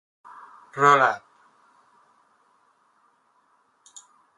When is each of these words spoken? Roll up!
Roll 0.75 0.99
up! 0.99 1.23